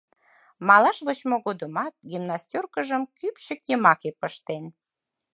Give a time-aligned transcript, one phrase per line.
[0.67, 4.63] Малаш вочмо годымат гимнастеркыжым кӱпчык йымаке пыштен.